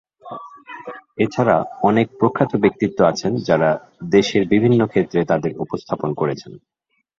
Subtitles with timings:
[1.17, 1.55] এছাড়া
[1.83, 3.69] অনেক প্রখ্যাত ব্যক্তিত্ব আছেন যাঁরা
[4.09, 6.51] দেশের বিভিন্ন ক্ষেত্রে তাদের উপস্থাপন করেছেন।